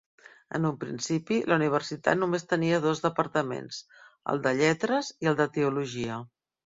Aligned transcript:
En 0.59 0.63
un 0.67 0.77
principi, 0.83 1.35
la 1.51 1.57
universitat 1.59 2.17
només 2.21 2.47
tenia 2.53 2.79
dos 2.85 3.01
departaments, 3.03 3.81
el 4.33 4.41
de 4.47 4.55
Lletres 4.61 5.11
i 5.27 5.31
el 5.33 5.37
de 5.43 5.47
Teologia. 5.59 6.19